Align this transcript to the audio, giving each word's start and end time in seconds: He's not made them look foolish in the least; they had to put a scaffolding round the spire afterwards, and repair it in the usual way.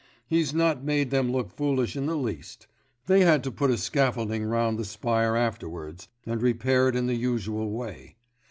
He's 0.25 0.51
not 0.51 0.83
made 0.83 1.11
them 1.11 1.31
look 1.31 1.51
foolish 1.51 1.95
in 1.95 2.07
the 2.07 2.15
least; 2.17 2.65
they 3.05 3.19
had 3.21 3.43
to 3.43 3.51
put 3.51 3.69
a 3.69 3.77
scaffolding 3.77 4.43
round 4.45 4.79
the 4.79 4.83
spire 4.83 5.35
afterwards, 5.35 6.07
and 6.25 6.41
repair 6.41 6.89
it 6.89 6.95
in 6.95 7.05
the 7.05 7.13
usual 7.13 7.69
way. 7.69 8.15